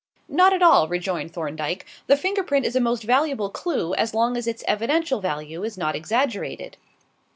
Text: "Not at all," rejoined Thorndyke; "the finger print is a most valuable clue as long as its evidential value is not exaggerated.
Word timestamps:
"Not 0.27 0.51
at 0.51 0.63
all," 0.63 0.87
rejoined 0.87 1.31
Thorndyke; 1.31 1.85
"the 2.07 2.17
finger 2.17 2.41
print 2.41 2.65
is 2.65 2.75
a 2.75 2.81
most 2.81 3.03
valuable 3.03 3.51
clue 3.51 3.93
as 3.93 4.15
long 4.15 4.35
as 4.35 4.47
its 4.47 4.63
evidential 4.67 5.21
value 5.21 5.63
is 5.63 5.77
not 5.77 5.95
exaggerated. 5.95 6.75